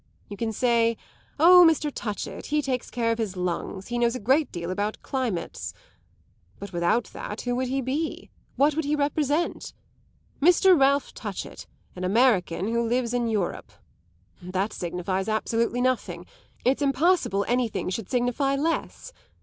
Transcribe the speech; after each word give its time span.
You 0.29 0.35
can 0.35 0.51
say: 0.51 0.97
'Oh, 1.39 1.63
Mr. 1.63 1.91
Touchett, 1.93 2.47
he 2.47 2.63
takes 2.63 2.89
care 2.89 3.11
of 3.11 3.19
his 3.19 3.37
lungs, 3.37 3.89
he 3.89 3.99
knows 3.99 4.15
a 4.15 4.19
great 4.19 4.51
deal 4.51 4.71
about 4.71 4.99
climates.' 5.03 5.75
But 6.57 6.73
without 6.73 7.03
that 7.13 7.41
who 7.41 7.55
would 7.55 7.67
he 7.67 7.81
be, 7.81 8.31
what 8.55 8.75
would 8.75 8.85
he 8.85 8.95
represent? 8.95 9.73
'Mr. 10.41 10.75
Ralph 10.75 11.13
Touchett: 11.13 11.67
an 11.95 12.03
American 12.03 12.69
who 12.73 12.81
lives 12.81 13.13
in 13.13 13.27
Europe.' 13.27 13.71
That 14.41 14.73
signifies 14.73 15.27
absolutely 15.29 15.81
nothing 15.81 16.25
it's 16.65 16.81
impossible 16.81 17.45
anything 17.47 17.91
should 17.91 18.09
signify 18.09 18.55
less. 18.55 19.13